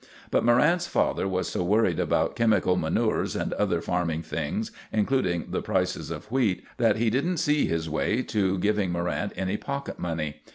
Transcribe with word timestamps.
But 0.31 0.43
Morrant's 0.43 0.87
father 0.87 1.27
was 1.27 1.47
so 1.47 1.63
worried 1.63 1.99
about 1.99 2.35
chemical 2.35 2.75
manures 2.75 3.35
and 3.35 3.53
other 3.53 3.81
farming 3.81 4.23
things, 4.23 4.71
including 4.91 5.45
the 5.51 5.61
price 5.61 5.95
of 6.09 6.25
wheat, 6.31 6.63
that 6.77 6.95
he 6.97 7.11
didn't 7.11 7.37
see 7.37 7.67
his 7.67 7.87
way 7.87 8.23
to 8.23 8.57
giving 8.57 8.91
Morrant 8.91 9.31
any 9.35 9.57
pocket 9.57 9.99
money. 9.99 10.37